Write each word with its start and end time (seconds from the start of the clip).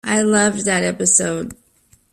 I 0.03 0.23
loved 0.23 0.65
that 0.65 0.81
episode! 0.83 1.53